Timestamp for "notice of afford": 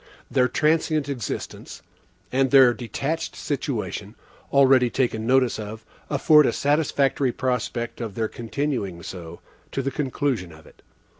5.27-6.47